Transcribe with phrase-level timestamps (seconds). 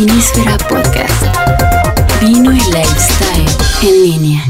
[0.00, 1.24] Vinísfera Podcast.
[2.20, 3.48] Vino y lifestyle
[3.82, 4.44] en línea.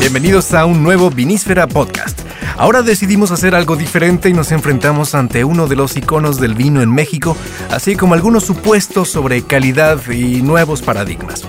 [0.00, 2.18] Bienvenidos a un nuevo Vinísfera Podcast.
[2.56, 6.80] Ahora decidimos hacer algo diferente y nos enfrentamos ante uno de los iconos del vino
[6.80, 7.36] en México,
[7.70, 11.42] así como algunos supuestos sobre calidad y nuevos paradigmas.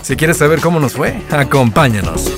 [0.00, 2.32] Si quieres saber cómo nos fue, acompáñanos.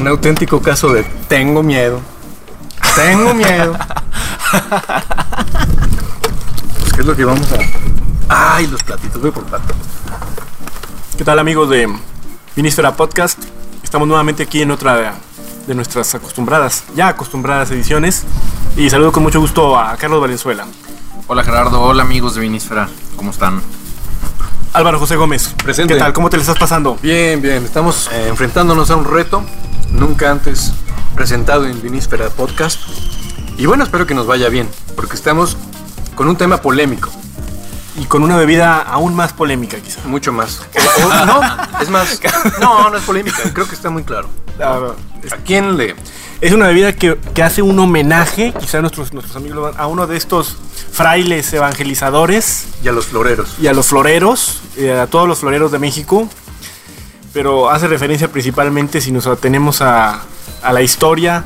[0.00, 2.00] Un auténtico caso de tengo miedo.
[2.96, 3.78] Tengo miedo.
[6.78, 7.58] pues, ¿qué es lo que vamos a.?
[8.54, 9.74] Ay, los platitos, voy por plato.
[11.16, 11.88] ¿Qué tal amigos de
[12.56, 13.38] Vinísfera Podcast?
[13.82, 15.14] Estamos nuevamente aquí en otra
[15.66, 18.24] de nuestras acostumbradas, ya acostumbradas ediciones.
[18.76, 20.66] Y saludo con mucho gusto a Carlos Valenzuela.
[21.26, 23.62] Hola Gerardo, hola amigos de Vinísfera, ¿cómo están?
[24.72, 25.54] Álvaro José Gómez.
[25.62, 25.94] Presente.
[25.94, 26.12] ¿Qué tal?
[26.12, 26.98] ¿Cómo te le estás pasando?
[27.02, 27.64] Bien, bien.
[27.64, 29.44] Estamos eh, enfrentándonos a un reto
[29.90, 30.72] nunca antes
[31.14, 32.80] presentado en Vinísfera Podcast.
[33.62, 35.56] Y bueno, espero que nos vaya bien, porque estamos
[36.16, 37.10] con un tema polémico.
[37.96, 40.00] Y con una bebida aún más polémica quizá.
[40.04, 40.62] Mucho más.
[41.04, 41.40] O- o- no,
[41.80, 42.18] es más.
[42.60, 43.36] No, no es polémica.
[43.54, 44.28] Creo que está muy claro.
[44.60, 45.94] ¿A quién le.?
[46.40, 49.86] Es una bebida que, que hace un homenaje, quizá nuestros, nuestros amigos lo van- a
[49.86, 50.56] uno de estos
[50.90, 53.54] frailes evangelizadores Y a los floreros.
[53.60, 56.28] y a los floreros, eh, a todos los floreros de México,
[57.32, 60.22] pero hace referencia principalmente si nos atenemos a,
[60.64, 61.44] a la historia,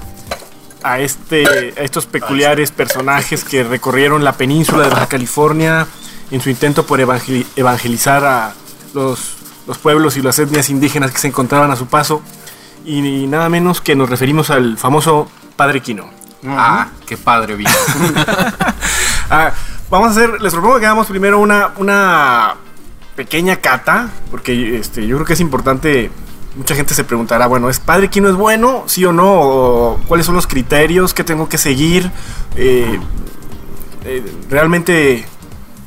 [0.92, 5.86] a, este, a estos peculiares personajes que recorrieron la península de Baja California
[6.30, 8.54] en su intento por evangeli- evangelizar a
[8.94, 12.22] los, los pueblos y las etnias indígenas que se encontraban a su paso,
[12.84, 16.08] y, nada menos que nos referimos al famoso Padre Quino.
[16.46, 17.70] Ah, qué padre vino.
[19.28, 19.50] Ah,
[19.90, 22.54] vamos a hacer, les propongo que hagamos primero una, una
[23.16, 26.12] pequeña cata, porque este, yo creo que es importante.
[26.56, 28.84] Mucha gente se preguntará, bueno, ¿es padre Quino es bueno?
[28.86, 29.30] ¿Sí o no?
[29.30, 31.12] ¿O ¿Cuáles son los criterios?
[31.12, 32.10] ¿Qué tengo que seguir?
[32.56, 32.98] Eh,
[34.06, 35.26] eh, ¿Realmente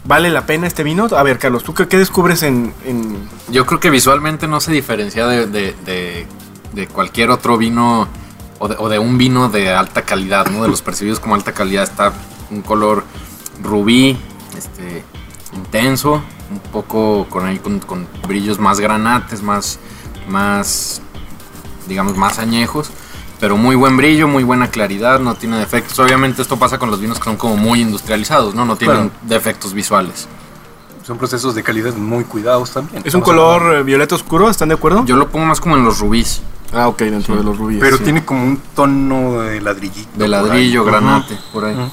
[0.05, 1.07] vale la pena este vino?
[1.15, 2.73] A ver, Carlos, ¿tú qué, descubres en,
[3.49, 6.27] Yo creo que visualmente no se diferencia de,
[6.93, 8.07] cualquier otro vino
[8.59, 10.61] o de, un vino de alta calidad, ¿no?
[10.61, 12.13] De los percibidos como alta calidad está
[12.51, 13.05] un color
[13.63, 14.17] rubí,
[14.55, 15.03] este,
[15.55, 19.79] intenso, un poco con, con brillos más granates, más,
[20.29, 21.01] más,
[21.87, 22.89] digamos, más añejos.
[23.39, 25.97] Pero muy buen brillo, muy buena claridad, no tiene defectos.
[25.99, 28.65] Obviamente esto pasa con los vinos que son como muy industrializados, ¿no?
[28.65, 29.11] No tienen Claro.
[29.23, 30.27] defectos visuales.
[31.07, 33.01] Son procesos de calidad muy cuidados también.
[33.05, 34.49] ¿Es un hablando- color eh, violeta oscuro?
[34.49, 35.05] ¿Están de acuerdo?
[35.05, 36.41] Yo lo pongo más como en los rubíes.
[36.73, 37.79] ah, ok, dentro de los rubíes.
[37.79, 38.03] Pero sí.
[38.03, 40.09] tiene como un tono de ladrillito.
[40.13, 41.91] De por ladrillo, granate, por ahí.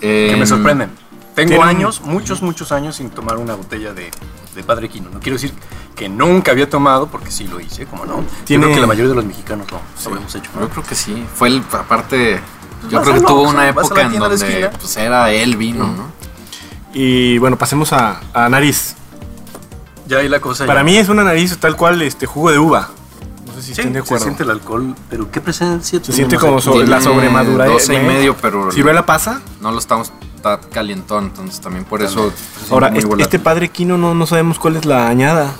[0.00, 0.90] Eh, Que me sorprenden.
[1.34, 4.10] Tengo años, muchos, muchos años sin tomar una botella de,
[4.56, 5.08] de Padre Quino.
[5.10, 5.52] No quiero decir
[5.94, 8.16] que nunca había tomado, porque sí lo hice, como no.
[8.22, 10.50] Yo Tiene- creo que la mayoría de los mexicanos lo, lo habremos hecho.
[10.54, 10.62] ¿no?
[10.62, 11.24] Yo creo que sí.
[11.34, 12.40] Fue el, aparte,
[12.90, 16.10] yo Vas creo que tuvo una la época en donde pues era el vino, ¿no?
[16.92, 18.94] Y bueno, pasemos a, a nariz.
[20.06, 20.66] Ya ahí la cosa.
[20.66, 22.88] Para ya- mí es una nariz tal cual este jugo de uva.
[23.46, 24.24] No sé si Sí, estén de se acuerdo.
[24.24, 27.66] siente el alcohol, pero ¿qué presencia Se siente como sobre la sobremadura.
[27.66, 29.40] 12 y medio, pero ¿Ciruela pasa?
[29.60, 32.32] no lo estamos está calientón, entonces también por eso.
[32.70, 35.52] Ahora, este, este padre Quino no, no sabemos cuál es la añada.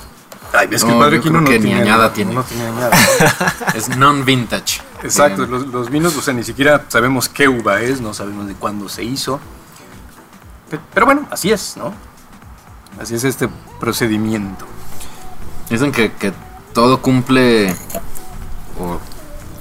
[0.53, 2.33] Ay, ves que el Padre Quino no que tiene añada tiene.
[2.33, 2.91] No tiene añada.
[3.75, 4.81] es non-vintage.
[5.03, 8.53] Exacto, los, los vinos, o sea, ni siquiera sabemos qué uva es, no sabemos de
[8.53, 9.39] cuándo se hizo.
[10.71, 11.93] Pe- Pero bueno, así es, ¿no?
[12.99, 13.49] Así es este
[13.79, 14.65] procedimiento.
[15.69, 16.31] Dicen que, que
[16.73, 17.75] todo cumple
[18.79, 18.99] o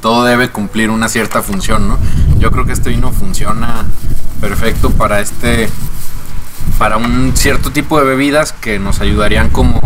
[0.00, 1.99] todo debe cumplir una cierta función, ¿no?
[2.38, 3.84] Yo creo que este vino funciona
[4.41, 5.69] perfecto para este
[6.79, 9.81] para un cierto tipo de bebidas que nos ayudarían como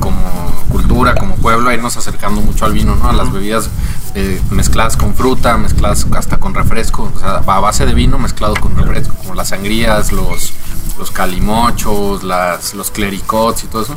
[0.00, 3.08] como cultura, como pueblo a irnos acercando mucho al vino, ¿no?
[3.08, 3.70] A las bebidas
[4.14, 8.54] eh, mezcladas con fruta, mezcladas hasta con refresco, o sea, a base de vino mezclado
[8.54, 10.52] con refresco, como las sangrías, los
[10.98, 13.96] los calimochos, las, los clericots y todo eso,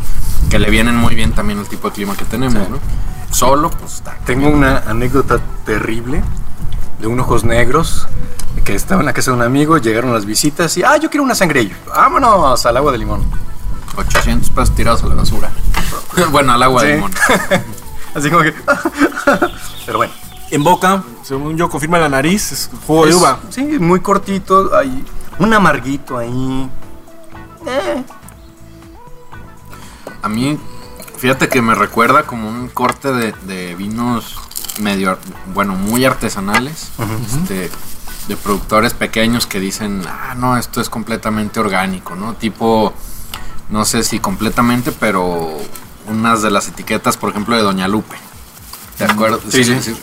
[0.49, 2.71] que le vienen muy bien también al tipo de clima que tenemos, Sí.
[2.71, 2.79] ¿no?
[3.31, 4.17] Solo, pues está.
[4.25, 6.23] Tengo una anécdota terrible
[6.99, 8.07] de unos ojos negros
[8.67, 11.23] que estaba en la casa de un amigo, llegaron las visitas y, ah, yo quiero
[11.23, 11.71] una sangre.
[11.87, 13.23] Vámonos al agua de limón.
[13.95, 15.49] 800 pesos tirados a la basura.
[16.31, 16.87] bueno, al agua Sí.
[16.87, 17.11] de limón.
[18.13, 18.53] Así como que...
[19.85, 20.11] Pero bueno.
[20.51, 23.39] En boca, según yo, confirma la nariz, es jugo de uva.
[23.49, 25.05] Sí, muy cortito, hay
[25.39, 26.69] un amarguito ahí.
[30.21, 30.59] A mí,
[31.17, 34.35] fíjate que me recuerda como un corte de, de vinos
[34.79, 35.17] medio,
[35.53, 36.91] bueno, muy artesanales,
[37.33, 37.69] este,
[38.27, 42.33] de productores pequeños que dicen, ah, no, esto es completamente orgánico, ¿no?
[42.33, 42.93] Tipo,
[43.69, 45.57] no sé si completamente, pero
[46.07, 48.15] unas de las etiquetas, por ejemplo, de Doña Lupe.
[48.97, 49.41] ¿Te acuerdas?
[49.49, 49.95] sí, sí.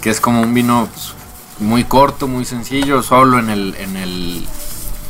[0.00, 1.14] Que es como un vino pues,
[1.58, 4.46] muy corto, muy sencillo, solo en el, en el,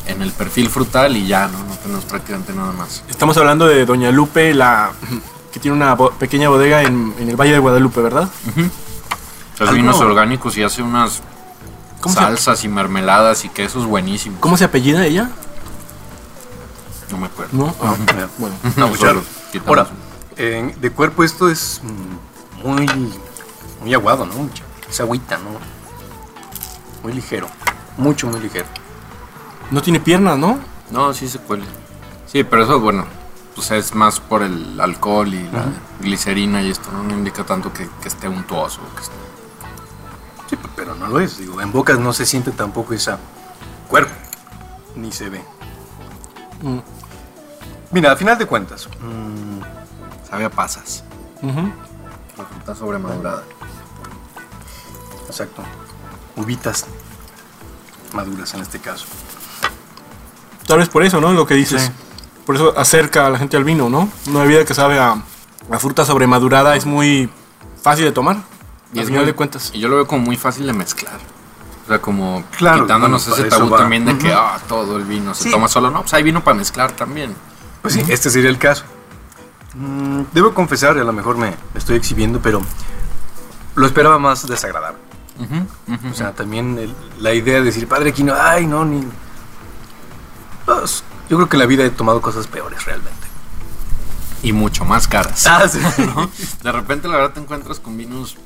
[0.06, 1.58] en el perfil frutal y ya, ¿no?
[1.58, 3.02] No tenemos prácticamente nada más.
[3.08, 4.92] Estamos hablando de Doña Lupe, la
[5.52, 8.30] que tiene una bo- pequeña bodega en, en el Valle de Guadalupe, ¿verdad?
[9.54, 11.35] Hace Algo- vinos orgánicos y hace unas ¿Cómo se-
[12.04, 14.38] salsas y mermeladas y quesos buenísimos.
[14.40, 15.30] ¿Cómo se apellida ella?
[17.10, 17.56] No me acuerdo.
[17.56, 17.74] No.
[17.82, 17.94] Ah,
[18.38, 18.56] bueno.
[18.76, 19.14] No, pues ya.
[19.52, 19.68] quitamos.
[19.68, 19.86] Ahora,
[20.36, 21.80] eh, de cuerpo esto es
[22.64, 22.86] muy,
[23.80, 24.48] muy aguado, ¿no?
[24.88, 25.50] Es agüita, ¿no?
[27.02, 27.48] Muy ligero.
[27.96, 28.66] Mucho, muy ligero.
[29.70, 30.58] No tiene piernas, ¿no?
[30.90, 31.64] No, sí se cuele.
[32.26, 33.06] Sí, pero eso, bueno,
[33.54, 35.64] pues es más por el alcohol y la
[36.00, 37.02] glicerina y esto, ¿no?
[37.02, 38.80] No indica tanto que, que esté untuoso.
[38.96, 39.12] que esté-
[41.06, 41.38] no lo es.
[41.38, 43.18] Digo, en bocas no se siente tampoco esa
[43.88, 44.12] cuerpo.
[44.94, 45.42] Ni se ve.
[46.62, 46.78] Mm.
[47.92, 48.88] Mira, a final de cuentas.
[49.00, 49.60] mm,
[50.28, 51.04] Sabe a pasas.
[51.42, 53.42] La fruta sobremadurada.
[55.28, 55.62] exacto.
[56.36, 56.84] Uvitas
[58.12, 59.06] maduras en este caso.
[60.66, 61.32] Tal vez por eso, ¿no?
[61.32, 61.82] Lo que dices.
[61.82, 61.90] Sí.
[62.44, 64.08] Por eso acerca a la gente al vino, ¿no?
[64.28, 65.16] Una bebida que sabe a,
[65.70, 67.30] a fruta sobremadurada es muy
[67.82, 68.38] fácil de tomar.
[68.92, 69.70] Y es muy- de cuentas.
[69.74, 71.18] Y yo lo veo como muy fácil de mezclar.
[71.84, 73.78] O sea, como Claro, quitándonos bueno, ese tabú va.
[73.78, 75.50] también de que ah, todo el vino se Sí.
[75.50, 75.90] toma solo.
[75.90, 77.34] No, pues hay vino para mezclar también.
[77.82, 78.84] Pues sí, este sería el caso.
[79.74, 82.60] Mm, debo confesar, y a lo mejor me estoy exhibiendo, pero
[83.74, 84.98] lo esperaba más desagradable.
[86.10, 89.06] O sea, también el- la idea de decir, padre Quino, ay, no, ni.
[90.64, 93.26] Pues, yo creo que en la vida he tomado cosas peores realmente.
[94.42, 95.46] Y mucho más caras.
[95.46, 95.78] Ah, sí.
[95.98, 96.30] ¿no?
[96.62, 98.36] De repente, la verdad, te encuentras con vinos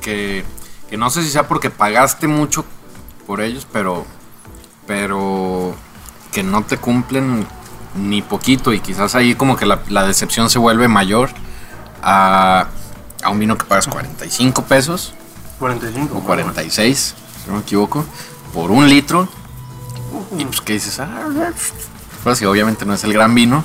[0.00, 0.44] que,
[0.88, 2.64] que no sé si sea porque pagaste mucho
[3.26, 4.04] por ellos, pero,
[4.86, 5.74] pero
[6.32, 7.46] que no te cumplen
[7.94, 8.72] ni poquito.
[8.72, 11.30] Y quizás ahí, como que la, la decepción se vuelve mayor
[12.02, 12.66] a,
[13.22, 15.14] a un vino que pagas 45 pesos
[15.60, 16.16] 45.
[16.18, 17.14] o 46,
[17.44, 18.04] si no me equivoco,
[18.52, 19.28] por un litro.
[20.36, 20.98] Y pues, ¿qué dices?
[20.98, 21.28] Ah,
[22.24, 23.62] pues obviamente no es el gran vino,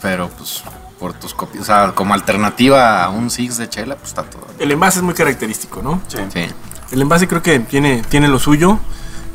[0.00, 0.62] pero pues
[0.98, 4.46] por tus copias, o sea, como alternativa a un Six de chela, pues está todo.
[4.58, 6.00] El envase es muy característico, ¿no?
[6.08, 6.18] Sí.
[6.32, 6.46] Sí.
[6.90, 8.78] El envase creo que tiene, tiene lo suyo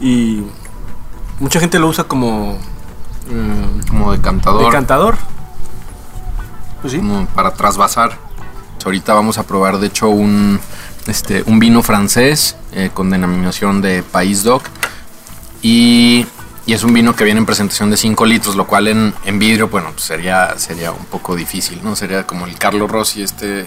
[0.01, 0.43] y
[1.39, 2.59] mucha gente lo usa como
[3.29, 5.17] eh, Como decantador, decantador.
[6.81, 6.99] Pues sí.
[6.99, 8.17] como para trasvasar.
[8.83, 10.59] Ahorita vamos a probar, de hecho, un,
[11.07, 14.63] este, un vino francés eh, con denominación de País Doc.
[15.61, 16.25] Y,
[16.65, 19.37] y es un vino que viene en presentación de 5 litros, lo cual en, en
[19.39, 21.95] vidrio, bueno, pues sería, sería un poco difícil, ¿no?
[21.95, 23.65] Sería como el Carlo Rossi, este,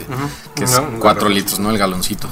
[0.55, 1.71] que es No, un 4 Carlo litros, ¿no?
[1.71, 2.29] El galoncito.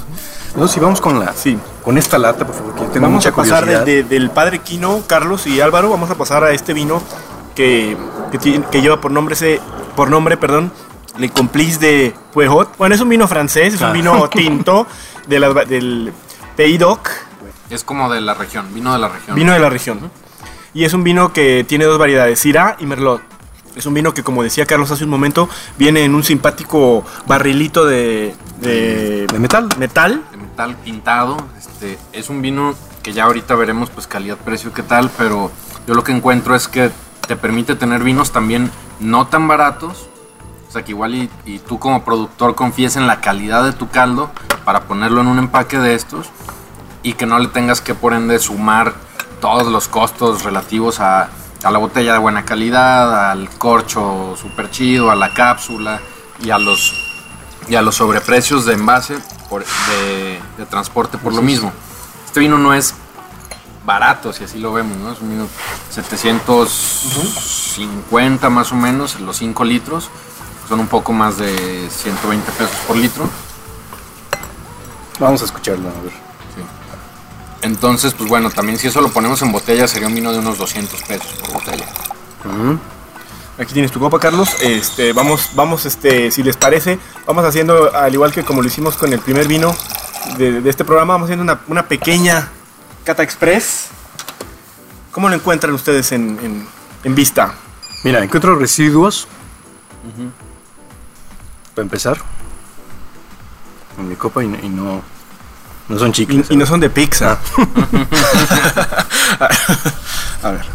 [0.55, 1.33] No, si vamos con la.
[1.33, 1.57] Sí.
[1.83, 3.85] Con esta lata, por favor, que tengo Vamos mucha a pasar curiosidad.
[3.85, 7.01] de- de- del padre Quino, Carlos y Álvaro, vamos a pasar a este vino
[7.55, 7.95] que,
[8.31, 9.59] que, tiene- que lleva por nombre, ese,
[9.95, 10.71] por nombre perdón,
[11.17, 12.77] Le Complice de Puejot.
[12.77, 13.91] Bueno, es un vino francés, es un Ah.
[13.91, 14.87] vino tinto
[15.27, 16.11] de la- del
[16.55, 17.09] Pays d'Oc,
[17.69, 19.35] Es como de la región, vino de la región.
[19.35, 20.11] vino de la región.
[20.75, 23.21] Y es un vino que tiene dos variedades, Syrah y Merlot.
[23.77, 27.85] Es un vino que, como decía Carlos hace un momento, viene en un simpático barrilito
[27.85, 29.69] de, de De metal.
[29.79, 30.21] metal.
[30.31, 31.37] de metal pintado.
[31.57, 35.49] Este, es un vino que ya ahorita veremos pues calidad, precio, qué tal, pero
[35.87, 36.91] yo lo que encuentro es que
[37.25, 38.69] te permite tener vinos también
[38.99, 40.09] no tan baratos.
[40.67, 43.87] O sea que igual y, y tú como productor confíes en la calidad de tu
[43.87, 44.29] caldo
[44.65, 46.31] para ponerlo en un empaque de estos
[47.01, 48.93] y que no le tengas que por ende sumar
[49.41, 51.29] todos los costos relativos a,
[51.63, 55.99] a la botella de buena calidad, al corcho super chido, a la cápsula
[56.39, 56.93] y a los
[57.67, 59.17] y a los sobreprecios de envase
[59.49, 61.71] por- de, de transporte por lo mismo.
[62.25, 62.93] Este vino no es
[63.85, 65.11] barato, si así lo vemos, ¿no?
[65.13, 65.47] Es un vino
[65.89, 70.09] 750 más o menos, los 5 litros.
[70.69, 73.27] Son un poco más de 120 pesos por litro.
[75.19, 76.24] Vamos a escucharlo, a ver.
[77.65, 80.57] Entonces, pues bueno, también si eso lo ponemos en botella sería un vino de unos
[80.57, 81.85] 200 pesos por botella.
[83.57, 84.49] Aquí tienes tu copa, Carlos.
[84.61, 88.95] Este, vamos, vamos, este, si les parece, vamos haciendo, al igual que como lo hicimos
[88.97, 89.75] con el primer vino
[90.37, 92.49] de, de este programa, vamos haciendo una, una pequeña
[93.03, 93.87] cata express.
[95.11, 96.67] ¿Cómo lo encuentran ustedes en, en-
[97.03, 97.55] en vista?
[98.03, 99.27] Mira, encuentro residuos.
[101.73, 102.17] Para empezar.
[103.97, 105.01] En mi copa y, y no.
[105.87, 106.47] No son chicles.
[106.49, 107.37] y no son de pizza.
[110.43, 110.65] A ver.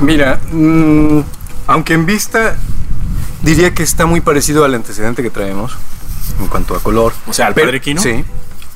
[0.00, 1.20] Mira, mm,
[1.66, 2.56] aunque en vista
[3.42, 5.76] diría que está muy parecido al antecedente que traemos
[6.40, 7.12] en cuanto a color.
[7.26, 8.00] O sea, al Pero- Padre Quino.
[8.02, 8.24] Sí,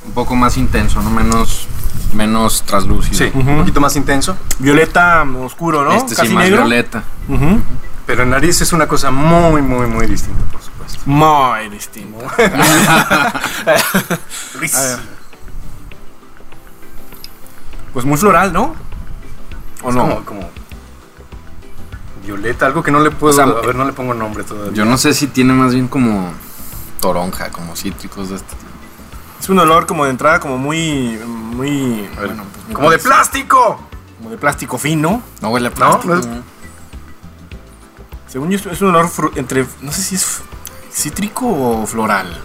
[0.07, 1.11] Un poco más intenso, ¿no?
[1.11, 1.67] Menos,
[2.15, 3.19] menos traslúcido.
[3.19, 4.37] sí, un poquito más intenso.
[4.59, 5.93] Violeta oscuro, ¿no?
[5.93, 6.63] Este sí Casi más negro.
[6.63, 7.03] violeta.
[7.29, 7.61] Ujú.
[8.07, 10.99] Pero en nariz es una cosa muy, muy, muy distinta, por supuesto.
[11.05, 12.19] Muy distinto.
[13.67, 14.99] A ver.
[17.93, 18.75] Pues muy floral, ¿no?
[19.83, 20.03] ¿O Es no?
[20.03, 20.51] Como, como
[22.25, 23.33] violeta, algo que no le puedo.
[23.33, 24.73] O sea, a ver, no le pongo nombre todavía.
[24.73, 26.31] Yo no sé si tiene más bien como
[27.01, 28.71] toronja, como cítricos de este tipo.
[29.41, 31.19] Es un olor como de entrada, como muy.
[31.25, 32.09] muy.
[32.17, 33.81] A ver, bueno, pues, muy ¡Como de plástico!
[34.19, 35.23] Como de plástico fino.
[35.41, 36.15] No huele a plástico.
[36.15, 36.29] no es-
[38.29, 39.67] Según yo, es- un olor fru- entre.
[39.81, 40.43] No sé si es
[40.93, 42.39] cítrico o floral.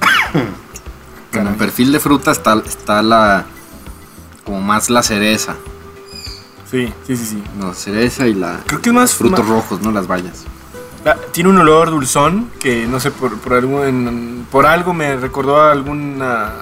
[1.40, 3.44] En perfil de fruta está, está la.
[4.44, 5.54] Como más la cereza.
[6.70, 7.42] Sí, sí, sí, sí.
[7.60, 8.60] La cereza y la.
[8.66, 9.14] Creo que es más.
[9.14, 9.90] Frutos más- rojos, ¿no?
[9.92, 10.44] Las bayas.
[11.06, 15.60] Ah, Tiene un olor dulzón que no sé, por, por, algún, por algo me recordó
[15.60, 16.52] a alguna.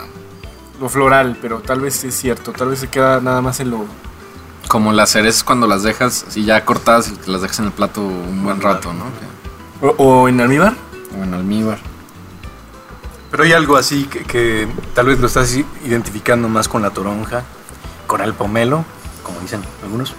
[0.81, 2.53] lo floral, pero tal vez es cierto.
[2.53, 3.85] Tal vez se queda nada más en lo.
[4.69, 7.73] Como las cerezas cuando las dejas así ya cortadas y te las dejas en el
[7.73, 9.05] plato un buen rato, ¿no?
[9.87, 10.75] O, o en almíbar.
[11.19, 11.79] O en almíbar.
[13.33, 15.53] Pero hay algo así que, que tal vez lo estás
[15.85, 17.43] identificando más con la toronja,
[18.07, 18.85] con el pomelo,
[19.25, 20.15] como dicen algunos.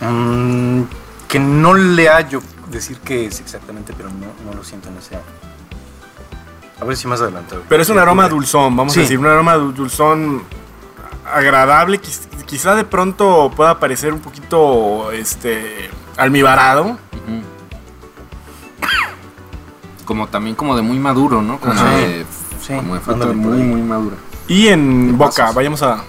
[0.00, 0.82] Mm,
[1.26, 5.18] que no le hallo decir qué es exactamente, pero no, no lo siento en ese.
[6.80, 7.56] A ver si más adelante.
[7.68, 9.00] Pero es un aroma dulzón, vamos Sí.
[9.00, 10.42] a decir, un aroma dul- dulzón
[11.26, 12.00] agradable.
[12.00, 16.98] quiz- Quizá de pronto pueda parecer un poquito este almibarado.
[20.10, 21.60] Como también como de muy maduro, ¿no?
[21.60, 21.98] Como, Ajá.
[21.98, 22.26] de,
[22.60, 24.16] Sí, como de fruta ándale por muy, muy madura.
[24.48, 26.02] Y en ¿Qué boca, vayamos a.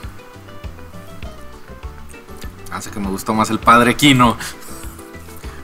[2.72, 4.38] Hace que me gustó más el padre Quino.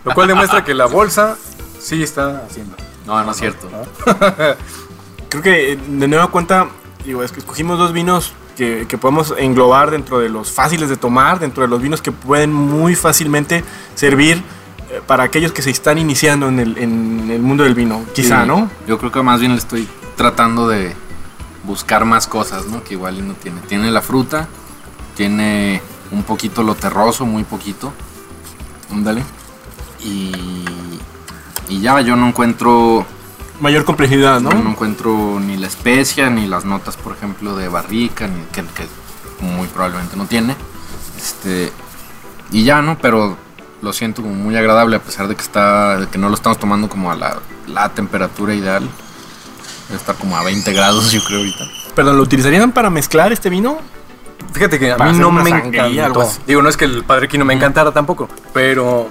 [0.05, 1.35] Lo cual demuestra que la bolsa
[1.79, 2.75] sí está haciendo.
[3.07, 3.67] No, no es cierto.
[5.29, 6.67] Creo que eh, de nueva cuenta,
[7.03, 10.97] digo, es que escogimos dos vinos que, que podemos englobar dentro de los fáciles de
[10.97, 13.63] tomar, dentro de los vinos que pueden muy fácilmente
[13.95, 14.43] servir
[15.05, 18.03] para aquellos que se están iniciando en el, en el mundo del vino.
[18.13, 18.69] Quizá, Sí, ¿no?
[18.87, 20.95] Yo creo que más bien le estoy tratando de
[21.63, 22.83] buscar más cosas, ¿no?
[22.83, 23.61] Que igual no tiene.
[23.61, 24.47] Tiene la fruta,
[25.15, 27.93] tiene un poquito lo terroso, muy poquito.
[28.91, 29.23] Ándale.
[30.03, 30.31] Y,
[31.69, 33.05] y ya yo no encuentro
[33.59, 34.51] Mayor complejidad, ¿no?
[34.51, 38.87] no encuentro ni la especia ni las notas, por ejemplo, de barrica, ni que, que
[39.43, 40.55] muy probablemente no tiene.
[41.17, 41.71] Este
[42.51, 42.99] y ya, ¿no?
[42.99, 43.35] Pero
[43.81, 46.57] lo siento como muy agradable a pesar de que está de que no lo estamos
[46.59, 48.87] tomando como a la, la temperatura ideal.
[49.87, 51.65] Debe estar como a 20 grados, yo creo ahorita.
[51.95, 53.77] Perdón, ¿lo utilizarían para mezclar este vino?
[54.53, 56.39] Fíjate que a Para mí no me así.
[56.47, 59.09] Digo, no es que el padre Quino me encantara tampoco, pero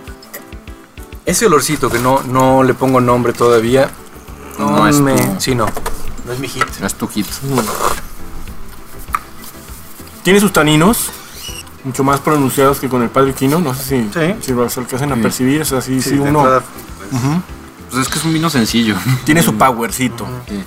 [1.25, 3.89] ese olorcito que no, no le pongo nombre todavía.
[4.59, 5.15] No es me.
[5.15, 5.67] tu- Sí, no.
[6.27, 6.65] No es mi hit.
[6.81, 7.27] No es tu hit.
[10.23, 11.11] Tiene sus taninos,
[11.87, 13.61] mucho más pronunciados que con el Padre Quino.
[13.61, 14.35] No sé si, Sí.
[14.40, 15.62] si lo alcancen a percibir.
[15.62, 16.40] O sea, sí, sí, de uno.
[16.40, 16.62] entrada,
[17.12, 17.43] Ujú.
[17.90, 18.97] Pues es que es un vino sencillo.
[19.25, 20.26] Tiene su powercito.
[20.49, 20.62] Sí.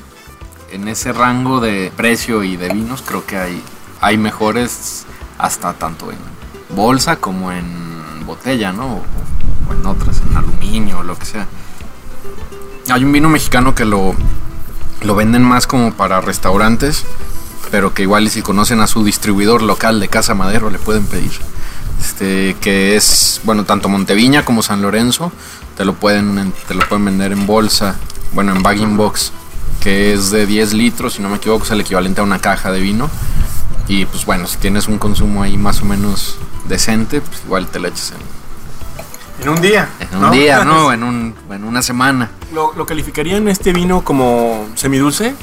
[0.71, 3.61] En ese rango de precio y de vinos creo que hay,
[4.01, 5.05] hay mejores
[5.37, 6.17] hasta tanto en
[6.75, 8.85] bolsa como en botella, ¿no?
[8.85, 9.03] O,
[9.69, 11.47] o en otras, en aluminio o lo que sea.
[12.91, 14.15] Hay un vino mexicano que lo,
[15.01, 17.03] lo venden más como para restaurantes,
[17.71, 21.05] pero que igual y si conocen a su distribuidor local de Casa Madero le pueden
[21.05, 21.31] pedir.
[21.99, 25.31] Este, que es, bueno, tanto Monteviña como San Lorenzo,
[25.75, 27.95] te lo pueden, te lo pueden vender en bolsa,
[28.33, 29.31] bueno, en bagging box,
[29.81, 32.71] que es de 10 litros, si no me equivoco, es el equivalente a una caja
[32.71, 33.09] de vino.
[33.87, 37.79] Y pues bueno, si tienes un consumo ahí más o menos decente, pues igual te
[37.79, 39.89] lo echas en, En un día.
[39.99, 40.31] en un ¿no?
[40.31, 40.93] día, ¿no?
[40.93, 42.29] En, un, en una semana.
[42.53, 45.33] ¿Lo, lo calificarían este vino como semidulce?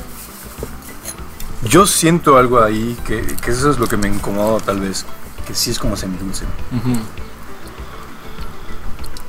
[1.69, 5.05] Yo siento algo ahí que, que eso es lo que me incomoda tal vez.
[5.47, 6.45] Que sí es como semidulce.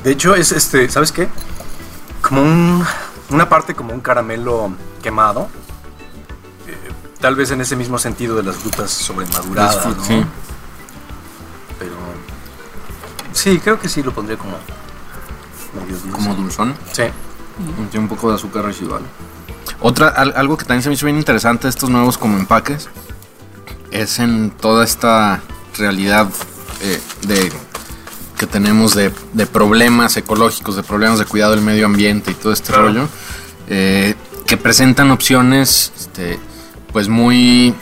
[0.04, 1.28] De hecho, es este, ¿sabes qué?
[2.22, 2.84] Como un,
[3.30, 5.50] una parte como un caramelo quemado.
[6.68, 10.04] Eh, tal vez en ese mismo sentido de las frutas sobremaduradas, ¿no?
[10.04, 10.24] sí.
[11.80, 11.94] Pero
[13.34, 14.58] sí, creo que sí lo pondría como
[15.80, 16.10] medio dulce.
[16.10, 16.76] Como dulzón.
[16.92, 17.04] Sí.
[17.98, 19.02] Un poco de azúcar residual.
[19.80, 22.90] Otra, al- algo que también se me hizo bien interesante de estos nuevos como empaques
[23.92, 25.42] es en toda esta
[25.78, 26.28] realidad
[26.82, 27.52] eh, de
[28.38, 32.54] que tenemos de, de problemas ecológicos, de problemas de cuidado del medio ambiente y todo
[32.54, 32.88] este Claro.
[32.88, 33.08] rollo,
[33.70, 34.14] eh,
[34.46, 36.40] que presentan opciones, este,
[36.94, 37.74] pues muy,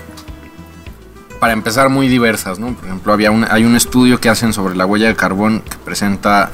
[1.39, 2.73] para empezar, muy diversas, ¿no?
[2.73, 5.77] Por ejemplo, había un, hay un estudio que hacen sobre la huella de carbón que
[5.77, 6.51] presenta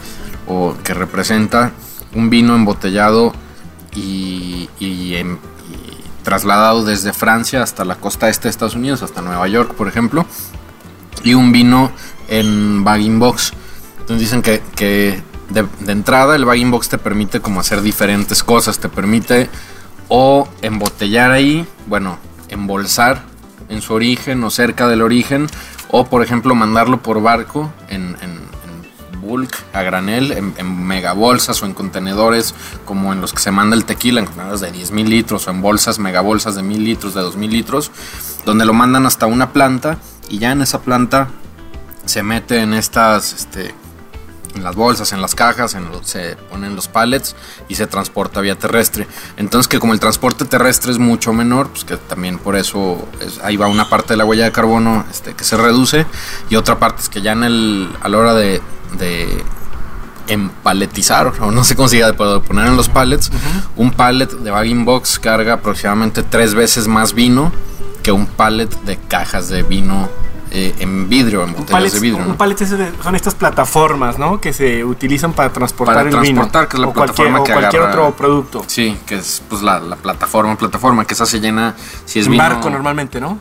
[0.47, 1.71] o que representa
[2.15, 3.33] un vino embotellado
[3.95, 5.37] y, y y
[6.23, 10.25] trasladado desde Francia hasta la costa este de Estados Unidos, hasta Nueva York, por ejemplo,
[11.23, 11.91] y un vino
[12.27, 13.53] en bagging box.
[13.99, 18.79] Entonces dicen que, que de, entrada el bagging box te permite como hacer diferentes cosas,
[18.79, 19.49] te permite
[20.09, 22.17] o embotellar ahí, bueno,
[22.49, 23.23] embolsar
[23.69, 25.47] en su origen o cerca del origen,
[25.89, 28.50] o por ejemplo mandarlo por barco en, en- en
[29.21, 32.53] bulk, a granel, en, en megabolsas o en contenedores
[32.85, 35.51] como en los que se manda el tequila, en contenedores de 10 mil litros o
[35.51, 37.91] en bolsas, megabolsas de mil litros, de 2 mil litros,
[38.45, 39.97] donde lo mandan hasta una planta
[40.29, 41.29] y ya en esa planta
[42.05, 43.73] se mete en estas, este,
[44.55, 47.35] en las bolsas, en las cajas, en se ponen los pallets
[47.69, 49.07] y se transporta vía terrestre.
[49.37, 53.39] Entonces que como el transporte terrestre es mucho menor, pues que también por eso es-
[53.43, 56.05] ahí va una parte de la huella de carbono este, que se reduce
[56.49, 58.61] y otra parte es que ya en el, a la hora de,
[58.97, 59.43] de
[60.27, 63.31] empaletizar, o no sé cómo se diga, de poner en los pallets,
[63.75, 67.51] un pallet de bagging box carga aproximadamente tres veces más vino
[68.03, 70.09] que un pallet de cajas de vino
[70.51, 72.23] eh, en vidrio, en botellas pallet, de vidrio.
[72.23, 72.37] un ¿no?
[72.37, 72.57] pallet
[73.03, 74.39] son estas plataformas, ¿no?
[74.41, 76.41] Que se utilizan para transportar Para el vino.
[76.41, 78.63] transportar, que es la o cualquier, plataforma o que cualquier agarra- otro producto.
[78.67, 82.33] Sí, que es pues la, la plataforma, plataforma, que esa se llena si es En
[82.33, 82.43] vino.
[82.43, 83.37] barco normalmente, ¿no?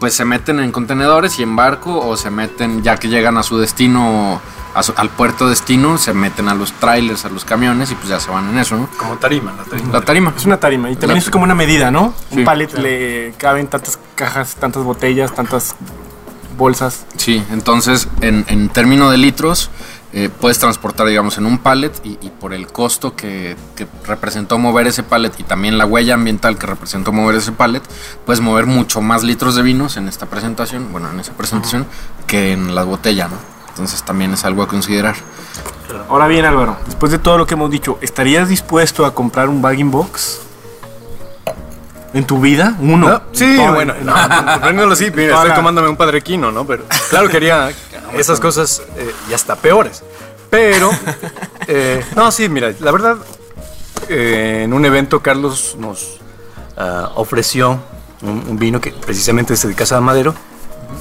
[0.00, 3.42] Pues se meten en contenedores y en barco o se meten ya que llegan a
[3.42, 4.40] su destino,
[4.76, 8.08] a su- al puerto destino, se meten a los trailers, a los camiones y pues
[8.08, 8.88] ya se van en eso, ¿no?
[8.98, 9.92] Como tarima, la tarima.
[9.92, 10.32] La tarima.
[10.36, 10.90] Es una tarima.
[10.90, 12.12] Y también La- es como una medida, ¿no?
[12.30, 12.38] Sí.
[12.38, 15.74] Un pallet le caben tantas cajas, tantas botellas, tantas
[16.58, 17.06] bolsas.
[17.16, 19.70] Sí, entonces en, en término de litros
[20.12, 24.56] eh, puedes transportar, digamos, en un pallet y, y por el costo que, que representó
[24.58, 27.82] mover ese pallet y también la huella ambiental que representó mover ese pallet,
[28.24, 31.86] puedes mover mucho más litros de vinos en esta presentación, bueno, en esa presentación,
[32.26, 33.55] que en la botella, ¿no?
[33.76, 35.16] Entonces también es algo a considerar.
[36.08, 39.60] Ahora bien, Álvaro, después de todo lo que hemos dicho, ¿estarías dispuesto a comprar un
[39.60, 40.40] bagging box?
[42.14, 42.74] ¿En tu vida?
[42.80, 43.06] Uno.
[43.10, 46.66] No, sí, Todo- bueno, no, comprendiéndolo así, mira, estoy tomándome un padrequino, ¿no?
[46.66, 47.70] Pero claro, quería
[48.14, 50.02] esas cosas eh, y hasta peores.
[50.48, 50.90] Pero,
[51.66, 53.18] eh, no, sí, mira, la verdad,
[54.08, 56.18] eh, en un evento Carlos nos
[56.78, 57.78] ah, ofreció
[58.22, 60.34] un, un vino que precisamente es de Casa de Madero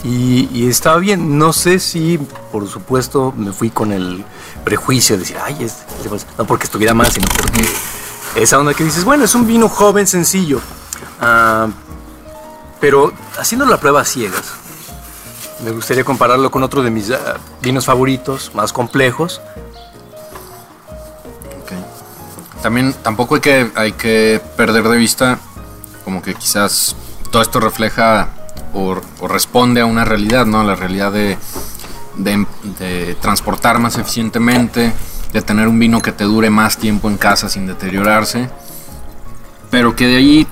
[0.03, 1.37] y, estaba bien.
[1.37, 2.17] No sé si,
[2.51, 4.23] por supuesto, me fui con el
[4.63, 5.77] prejuicio de decir, ay, es,
[6.37, 7.65] no porque estuviera mal, sino porque
[8.35, 10.59] esa onda que dices, bueno, es un vino joven, sencillo.
[11.19, 11.67] Ah,
[12.79, 14.43] pero haciendo la prueba ciegas,
[15.63, 19.41] me gustaría compararlo con otro de mis ah, vinos favoritos, más complejos.
[21.61, 22.61] Ok.
[22.61, 25.39] También tampoco hay que, hay que perder de vista
[26.03, 26.95] como que quizás
[27.31, 28.29] todo esto refleja
[28.75, 30.63] o, responde a una realidad, ¿no?
[30.63, 31.37] La realidad de,
[33.21, 34.93] transportar más eficientemente,
[35.33, 38.49] de tener un vino que te dure más tiempo en casa sin deteriorarse,
[39.71, 40.47] pero que de ahí,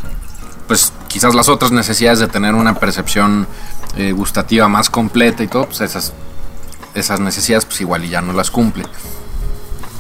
[0.68, 3.46] pues quizás las otras necesidades de tener una percepción
[3.98, 6.14] eh, gustativa más completa y todo, pues esas,
[6.96, 8.86] esas necesidades pues igual ya no las cumple.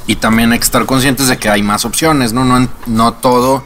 [0.07, 2.43] Y también hay que estar conscientes de que hay más opciones, ¿no?
[2.43, 3.63] No, no todo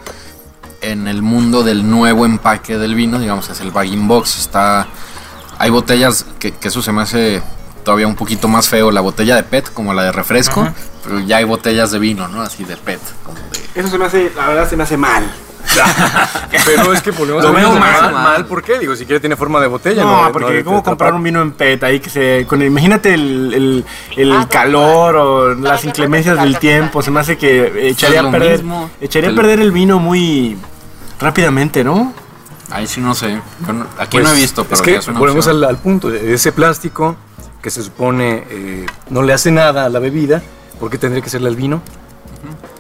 [0.92, 4.40] en el mundo del nuevo empaque del vino, digamos, es el bagging box.
[4.40, 4.88] Está,
[5.58, 7.42] hay botellas que, que eso se me hace
[7.84, 10.68] todavía un poquito más feo, la botella de PET, como la de refresco,
[11.04, 12.42] pero ya hay botellas de vino, ¿no?
[12.42, 13.00] Así de PET.
[13.24, 15.24] como de- Eso se me hace, la verdad, se me hace mal.
[16.66, 18.14] Pero es que volvemos Lo veo mal, mal.
[18.14, 18.80] mal, ¿por qué?
[18.80, 20.02] Digo, si quiere tiene forma de botella.
[20.04, 22.46] No, de- porque de- ¿cómo comprar un vino en PET ahí que se...
[22.48, 27.90] Con, imagínate el, el- el calor o las inclemencias del tiempo, se me hace que
[27.90, 28.90] echaría a perder, mismo.
[29.02, 30.58] echaría a perder el vino muy
[31.20, 32.14] rápidamente, ¿no?
[32.70, 33.40] Ahí sí no sé.
[33.98, 36.14] Aquí Pues, no he visto, pero es que es una volvemos al, al punto.
[36.14, 37.16] Ese plástico
[37.62, 40.42] que se supone eh, no le hace nada a la bebida,
[40.80, 41.82] ¿por qué tendría que serle al vino?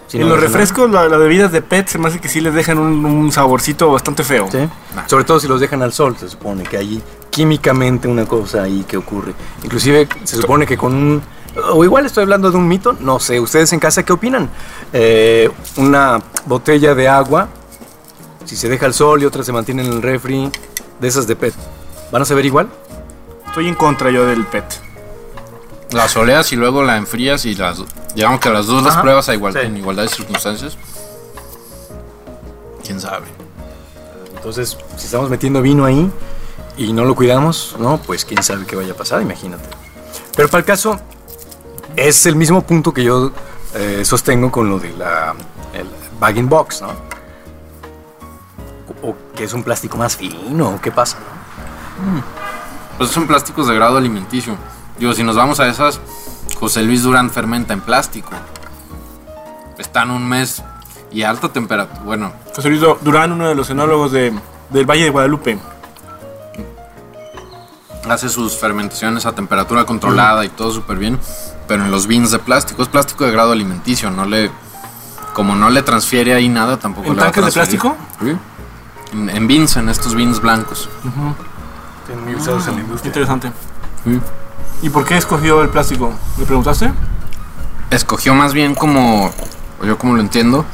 [0.08, 2.20] Si y no los le hace refrescos, la- las bebidas de PET, se me hace
[2.20, 4.48] que sí les dejan un, un saborcito bastante feo.
[4.52, 4.60] Sí.
[5.08, 8.84] Sobre todo si los dejan al sol, se supone que hay químicamente una cosa ahí
[8.88, 9.34] que ocurre.
[9.64, 11.22] Inclusive se supone que con un...
[11.72, 14.50] O igual estoy hablando de un mito, no sé, ustedes en casa qué opinan.
[14.94, 17.50] Eh, una botella de agua,
[18.48, 20.50] si se deja al sol y otra se mantiene en el refri,
[21.00, 21.54] de esas de PET,
[22.12, 22.68] ¿van a saber igual?
[23.48, 24.66] Estoy en contra yo del PET.
[25.92, 27.80] La soleas y luego la enfrías y las
[28.16, 29.60] digamos que las dos las pruebas a igual, Sí.
[29.64, 30.78] en igualdad de circunstancias.
[32.84, 33.26] ¿Quién sabe?
[34.36, 36.10] Entonces, si estamos metiendo vino ahí
[36.78, 39.68] y no lo cuidamos, no, pues quién sabe qué vaya a pasar, imagínate.
[40.36, 41.00] Pero para el caso,
[41.96, 43.32] es el mismo punto que yo
[43.76, 45.36] eh, sostengo con lo de la
[45.74, 45.88] el
[46.20, 47.07] bagging box, ¿no?
[49.04, 51.18] O, que es un plástico más fino, ¿o qué pasa?
[52.98, 54.56] Pues son plásticos de grado alimenticio.
[54.98, 56.00] Digo, si nos vamos a esas,
[56.60, 58.32] José Luis Durán fermenta en plástico.
[59.78, 60.64] Están un mes
[61.12, 62.02] y a alta temperatura.
[62.04, 64.34] Bueno, José Luis Durán, uno de los enólogos de,
[64.70, 65.60] del Valle de Guadalupe.
[68.10, 71.20] hace sus fermentaciones a temperatura controlada y todo súper bien.
[71.68, 74.10] Pero en los beans de plástico, es plástico de grado alimenticio.
[74.10, 74.50] No le.
[75.34, 77.96] Como no le transfiere ahí nada, tampoco ¿En le va a tanques de plástico?
[78.24, 78.36] Sí.
[79.18, 80.90] En, en beans, en estos beans blancos.
[82.24, 83.10] Muy usados en la industria.
[83.10, 83.52] Interesante.
[84.06, 84.18] Mm.
[84.84, 86.14] ¿Y por qué escogió el plástico?
[86.38, 86.92] ¿Le preguntaste?
[87.90, 89.32] Escogió más bien como,
[89.82, 90.66] o yo como lo entiendo,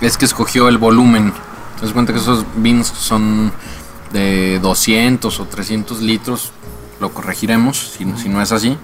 [0.00, 1.32] es que escogió el volumen.
[1.76, 3.52] Te das cuenta que esos beans son
[4.12, 6.52] de 200 o 300 litros,
[7.00, 8.76] lo corregiremos si, si no es así,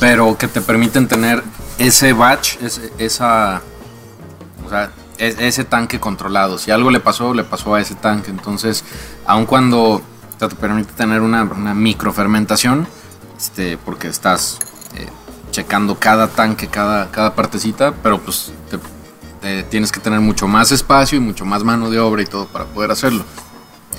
[0.00, 1.42] pero que te permiten tener
[1.78, 3.62] ese batch, ese, esa,
[4.64, 6.58] o sea, e- ese tanque controlado.
[6.58, 8.30] Si algo le pasó, le pasó a ese tanque.
[8.30, 8.84] Entonces,
[9.26, 10.02] aun cuando
[10.38, 12.86] te permite tener una, microfermentación,
[13.36, 14.58] este, porque estás
[14.94, 15.08] eh,
[15.50, 18.52] checando cada tanque, cada, partecita, pero pues
[19.70, 22.64] tienes que tener mucho más espacio y mucho más mano de obra y todo para
[22.66, 23.24] poder hacerlo.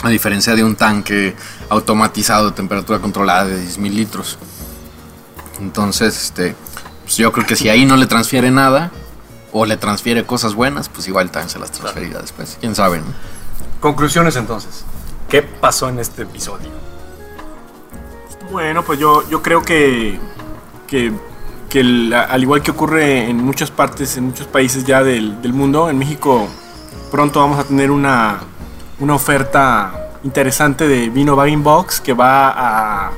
[0.04, 1.36] A diferencia de un tanque
[1.70, 4.38] automatizado de temperatura controlada de 10.000 litros.
[5.60, 6.56] Entonces, este,
[7.04, 8.92] pues yo creo que si ahí no le transfiere nada,
[9.52, 12.58] o le transfiere cosas buenas, pues igual también se las transferirá después.
[12.60, 13.06] Quién sabe, ¿no?
[13.80, 14.84] Conclusiones entonces.
[15.30, 16.70] ¿Qué pasó en este episodio?
[18.52, 20.20] Bueno, pues yo, yo creo que,
[20.88, 21.14] que,
[21.70, 25.54] que el- al igual que ocurre en muchas partes, en muchos países ya del, del
[25.54, 26.48] mundo, en México
[27.12, 28.40] pronto vamos a tener una,
[29.00, 32.50] una oferta interesante de vino Bagging Box que va
[33.08, 33.12] a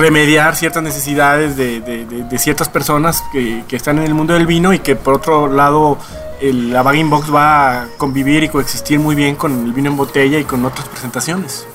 [0.00, 4.34] remediar ciertas necesidades de, de- de- de ciertas personas que, que están en el mundo
[4.34, 5.98] del vino y que por otro lado
[6.40, 9.96] el- la Bagging Box va a convivir y coexistir muy bien con el vino en
[9.96, 11.66] botella y con otras presentaciones.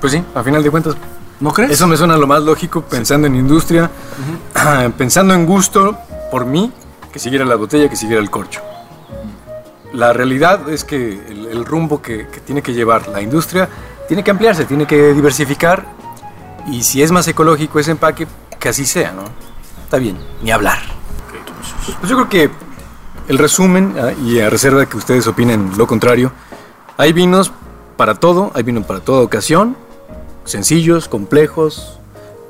[0.00, 0.94] Pues sí, a final de cuentas,
[1.40, 1.70] ¿No crees?
[1.72, 3.90] eso me suena lo más lógico pensando en industria,
[4.98, 5.96] pensando en gusto,
[6.30, 6.70] por mí,
[7.12, 8.60] que siguiera la botella, que siguiera el corcho.
[9.92, 10.96] La realidad es que
[11.28, 13.68] el, el rumbo que, que tiene que llevar la industria
[14.08, 15.86] tiene que ampliarse, tiene que diversificar
[16.68, 18.26] y si es más ecológico ese empaque,
[18.58, 19.22] que así sea, ¿no?
[19.84, 20.78] Está bien, ni hablar.
[22.00, 22.50] Pues yo creo que
[23.28, 26.32] el resumen, ah, y a reserva de que ustedes opinen lo contrario,
[26.96, 27.52] hay vinos
[27.96, 29.76] para todo, hay vino para toda ocasión,
[30.44, 31.98] sencillos, complejos,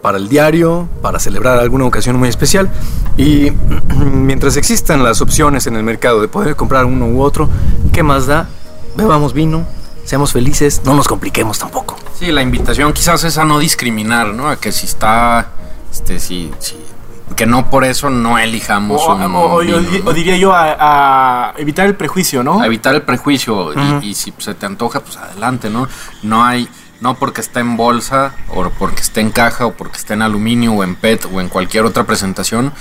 [0.03, 2.71] para el diario, para celebrar alguna ocasión muy especial.
[3.17, 3.51] Y
[4.13, 7.49] mientras existan las opciones en el mercado de poder comprar uno u otro,
[7.93, 8.49] ¿qué más da?
[8.97, 9.67] Bebamos vino,
[10.05, 11.96] seamos felices, no nos compliquemos tampoco.
[12.19, 14.49] Sí, la invitación quizás es a no discriminar, ¿no?
[14.49, 15.49] A que si está,
[15.93, 16.77] este, si, si-
[17.35, 20.11] que no por eso no elijamos O, un o- o- vino, o- ¿no?
[20.11, 20.77] o diría yo a,
[21.51, 22.61] a evitar el prejuicio, ¿no?
[22.63, 25.89] A evitar el prejuicio y- si se te antoja, pues adelante, ¿no?
[26.23, 26.69] No hay,
[27.01, 30.73] no porque esté en bolsa o porque esté en caja o porque esté en aluminio
[30.73, 32.73] o en PET o en cualquier otra presentación,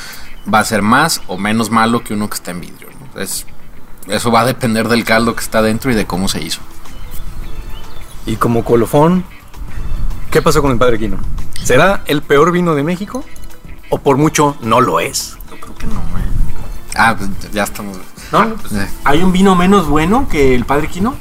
[0.52, 2.88] va a ser más o menos malo que uno que está en vidrio.
[3.15, 3.19] ¿no?
[3.21, 3.45] Es-
[4.08, 6.62] eso va a depender del caldo que está dentro y de cómo se hizo.
[8.25, 9.23] Y como colofón,
[10.31, 11.17] ¿qué pasó con el Padre Quino?
[11.63, 13.23] ¿Será el peor vino de México?
[13.89, 15.38] ¿O por mucho no lo es?
[15.49, 16.23] Yo creo que no, güey.
[16.95, 17.97] Ah, pues ya estamos.
[18.31, 18.55] ¿No?
[18.55, 21.15] pues, eh, ¿Hay un vino menos bueno que el Padre Quino?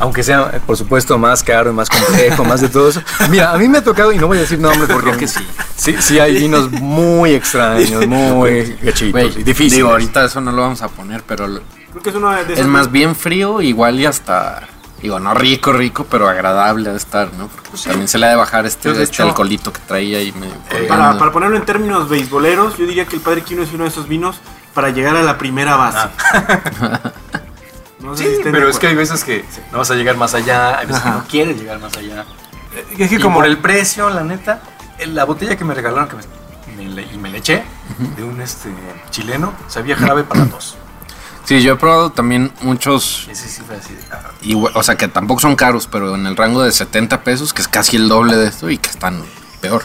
[0.00, 3.02] Aunque sea, eh, por supuesto, más caro, más complejo, más de todo eso.
[3.30, 5.26] Mira, a mí me ha tocado, y no voy a decir nombres porque Creo que
[5.26, 5.44] sí.
[5.76, 9.78] Sí, sí hay vinos muy extraños, muy gachitos y difíciles.
[9.78, 12.66] Digo, ahorita eso no lo vamos a poner, pero Creo que es uno de es
[12.66, 14.68] más bien frío, igual y hasta.
[15.02, 17.46] Digo, no rico, rico, pero agradable de estar, ¿no?
[17.46, 19.78] Porque pues, también se le ha de bajar este, Yo, de este hecho, alcoholito que
[19.86, 21.18] traía ahí medio Para, colgando.
[21.20, 24.08] para ponerlo en términos beisboleros, yo diría que el Padre Quino es uno de esos
[24.08, 24.40] vinos
[24.74, 26.08] para llegar a la primera base.
[28.00, 30.34] No sé Sí, si pero es que hay veces que no vas a llegar más
[30.34, 31.12] allá, hay veces Ajá.
[31.14, 32.24] que no quieres llegar más allá.
[32.98, 34.60] Es que Y como por el precio, la neta,
[34.98, 37.64] el- la botella que me regalaron que me, me le- y me le eché
[38.16, 38.68] de un este
[39.10, 40.76] chileno, sabía jarabe para dos.
[41.48, 44.02] Sí, yo he probado también muchos, Ese sí fue así de,
[44.42, 47.62] igual- o sea, que tampoco son caros, pero en el rango de 70 pesos, que
[47.62, 49.24] es casi el doble de esto y que están
[49.62, 49.82] peor.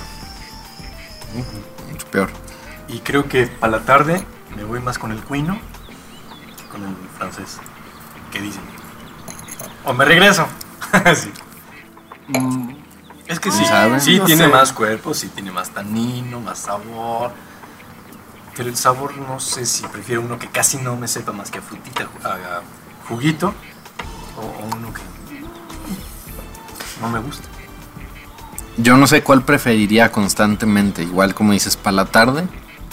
[1.90, 2.30] Mucho peor.
[2.90, 4.26] Y creo que para la tarde
[4.58, 5.58] me voy más con el cuino
[6.58, 7.60] que con el francés.
[8.34, 8.64] ¿Qué dicen?
[9.86, 10.46] O me regreso.
[11.16, 11.32] sí.
[12.28, 12.72] mm,
[13.28, 14.52] Es que ¿Quién sí, sí No tiene sé.
[14.52, 17.32] más cuerpo, sí tiene más tanino, más sabor.
[18.56, 21.60] Pero el sabor no sé si prefiero uno que casi no me sepa más que
[21.60, 22.62] a frutita, a, a
[23.08, 23.54] juguito,
[24.38, 25.02] o, o uno que
[27.02, 27.48] no me gusta.
[28.78, 32.48] Yo no sé cuál preferiría constantemente, igual como dices, para la tarde,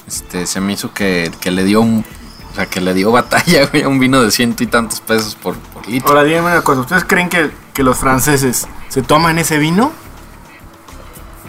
[0.07, 2.05] este, se me hizo que, que le dio un,
[2.51, 5.35] o sea, que le dio batalla, güey, a un vino de ciento y tantos pesos
[5.35, 6.09] por, por litro.
[6.09, 9.93] Ahora díganme una cosa, ¿ustedes creen que, que los franceses se toman ese vino?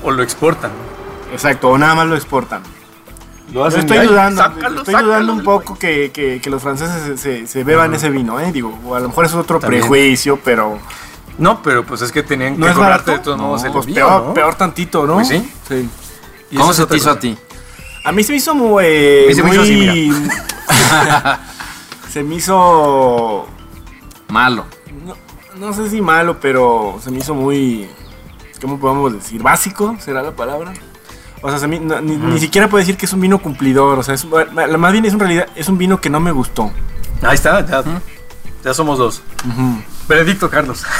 [0.04, 0.72] O lo exportan.
[1.32, 2.62] Exacto, o nada más lo exportan.
[3.52, 7.20] Lo Yo estoy dudando, sácalo, estoy sácalo dudando un poco que, que- que los franceses
[7.50, 8.52] se, beban ese vino, ¿eh?
[8.52, 9.82] Digo, o a lo mejor es otro También.
[9.82, 10.80] prejuicio, pero
[11.38, 13.88] No, pero pues es que tenían ¿no que es cobrarte de todos modos el pues
[13.88, 14.34] envío, peor, ¿no?
[14.34, 15.16] peor tantito, ¿no?
[15.16, 15.52] Pues sí.
[15.68, 15.90] Sí.
[16.52, 17.38] Y ¿Cómo se te hizo a ti?
[18.06, 18.84] A mí se me hizo muy...
[18.88, 20.30] eh, mí se me hizo así, muy-
[22.10, 23.48] se me hizo...
[24.30, 24.66] Malo.
[25.06, 25.16] no,
[25.68, 27.90] no sé si malo, pero se me hizo muy,
[28.62, 29.42] ¿cómo podemos decir?
[29.44, 30.72] Básico, será la palabra.
[31.44, 33.98] O sea, se me- no, ni, ni siquiera puedo decir que es un vino cumplidor.
[34.00, 36.32] O sea, es, la- más bien es en realidad es un vino que no me
[36.32, 36.72] gustó.
[37.24, 37.84] Ahí está, ya,
[38.64, 39.22] ya somos dos.
[40.08, 40.84] Benedicto Carlos.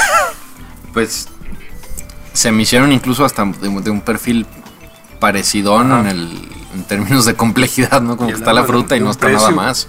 [0.94, 1.30] Pues
[2.34, 4.46] se me hicieron incluso hasta de, de un perfil
[5.22, 8.18] parecidón en, el, en términos de complejidad, ¿no?
[8.18, 9.88] Como que está la fruta y de no está nada más.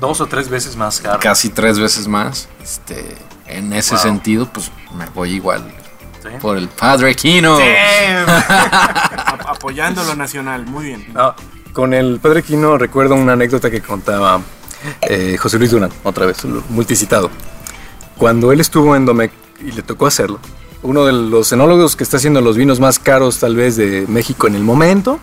[0.00, 1.20] Dos o tres veces más caro.
[1.20, 2.48] Casi tres veces más.
[2.62, 4.02] Este, en ese Wow.
[4.02, 5.72] sentido, pues me voy igual
[6.22, 6.28] Sí.
[6.40, 7.56] por el Padre Quino.
[8.26, 11.06] Ap- apoyando lo nacional, muy bien.
[11.14, 11.34] No,
[11.72, 14.40] con el Padre Quino recuerdo una anécdota que contaba
[15.02, 17.30] eh, José Luis Durán, otra vez, multicitado.
[18.16, 19.32] Cuando él estuvo en Domecq
[19.64, 20.38] y le tocó hacerlo,
[20.82, 24.46] uno de los enólogos que está haciendo los vinos más caros tal vez de México
[24.46, 25.18] en el momento,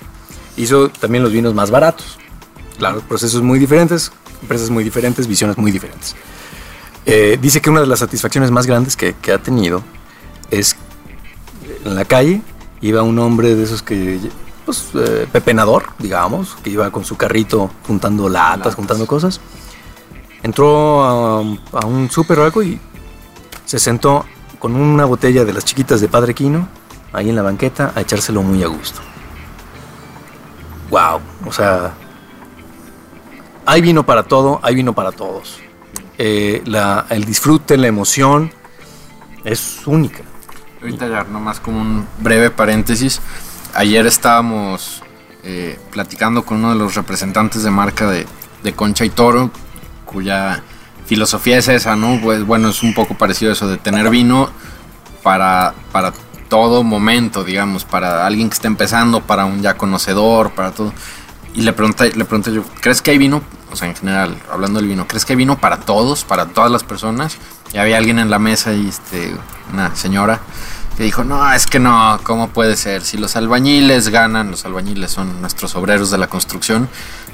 [0.56, 2.18] hizo también los vinos más baratos.
[2.78, 6.16] Claro, procesos muy diferentes, empresas muy diferentes, visiones muy diferentes.
[7.06, 9.82] Eh, dice que una de las satisfacciones más grandes que, que ha tenido
[10.52, 10.76] es
[11.90, 12.42] en la calle
[12.82, 14.20] iba un hombre de esos que
[14.66, 19.40] pues eh, pepenador digamos que iba con su carrito juntando latas, juntando cosas.
[20.44, 22.80] Entró a, a un súper o algo y
[23.66, 24.26] se sentó
[24.60, 26.68] con una botella de las chiquitas de Padre Quino
[27.14, 29.00] ahí en la banqueta a echárselo muy a gusto.
[30.90, 31.94] Wow o sea
[33.66, 35.60] hay vino para todo hay vino para todos.
[36.18, 38.52] Eh, la- el disfrute la emoción
[39.44, 40.24] es única
[40.82, 43.20] Ahorita ya, nomás como un breve paréntesis.
[43.74, 45.02] Ayer estábamos
[45.44, 48.28] eh, platicando con uno de los representantes de marca de,
[48.64, 49.50] de Concha y Toro,
[50.06, 50.62] cuya
[51.06, 52.20] filosofía es esa, ¿no?
[52.22, 54.52] Pues bueno, es un poco parecido a eso de tener vino
[55.24, 56.14] para, para
[56.48, 60.94] todo momento, digamos, para alguien que esté empezando, para un ya conocedor, para todo.
[61.56, 63.42] Y le pregunté, le pregunté yo, ¿crees que hay vino?
[63.72, 66.72] O sea, en general, hablando del vino, ¿crees que hay vino para todos, para todas
[66.72, 67.38] las personas?
[67.74, 69.36] Y había alguien en la mesa y este,
[69.74, 70.40] una señora
[70.96, 73.04] que dijo, no, es que no, ¿cómo puede ser?
[73.04, 76.90] Si los albañiles ganan, los albañiles son nuestros obreros de la construcción,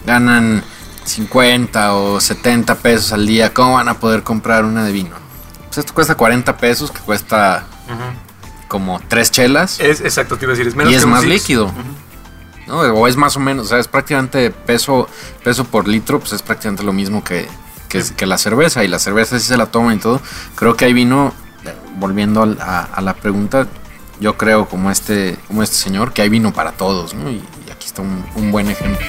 [0.06, 0.64] ganan
[1.06, 5.16] 50 o 70 pesos al día, ¿cómo van a poder comprar una de vino?
[5.68, 7.66] Pues esto cuesta 40 pesos, que cuesta
[8.68, 11.24] como tres chelas es exacto te iba a decir es menos y es que más
[11.26, 11.72] líquido.
[12.68, 12.80] ¿No?
[12.80, 15.08] O es más o menos, o sea, es prácticamente peso,
[15.44, 17.48] peso por litro, pues es prácticamente lo mismo que,
[17.90, 18.84] que, que la cerveza.
[18.84, 20.22] Y la cerveza sí se la toma y todo.
[20.56, 21.34] Creo que hay vino,
[21.98, 23.68] volviendo a, a la pregunta,
[24.20, 27.30] yo creo como este, como este señor, que hay vino para todos, ¿no?
[27.30, 29.06] Y, y aquí está un, un buen ejemplo.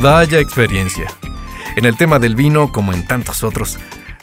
[0.00, 1.06] Vaya experiencia.
[1.76, 3.78] En el tema del vino, como en tantos otros,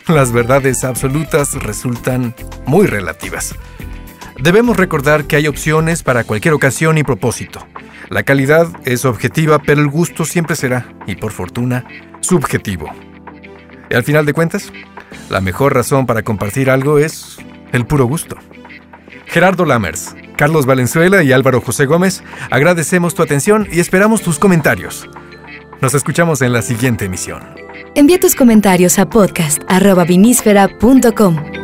[0.07, 3.55] las verdades absolutas resultan muy relativas.
[4.43, 7.65] Debemos recordar que hay opciones para cualquier ocasión y propósito.
[8.09, 11.85] La calidad es objetiva, pero el gusto siempre será, y por fortuna,
[12.19, 12.91] subjetivo.
[13.89, 14.73] Y al final de cuentas,
[15.29, 17.37] la mejor razón para compartir algo es
[17.71, 18.35] el puro gusto.
[19.27, 25.07] Gerardo Lammers, Carlos Valenzuela y Álvaro José Gómez, agradecemos tu atención y esperamos tus comentarios.
[25.79, 27.43] Nos escuchamos en la siguiente emisión.
[27.95, 31.62] Envía tus comentarios a podcast.vinísfera.com.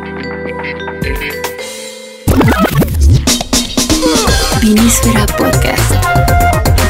[4.72, 5.92] Vinísfera Podcast.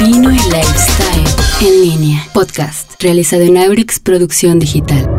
[0.00, 1.24] Vino y lifestyle
[1.62, 2.26] en línea.
[2.34, 5.09] Podcast realizado en Aurix Producción Digital.